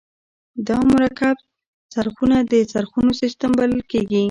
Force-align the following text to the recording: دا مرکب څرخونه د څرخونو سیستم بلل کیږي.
دا 0.67 0.77
مرکب 0.93 1.37
څرخونه 1.93 2.37
د 2.51 2.53
څرخونو 2.71 3.11
سیستم 3.21 3.49
بلل 3.59 3.81
کیږي. 3.91 4.19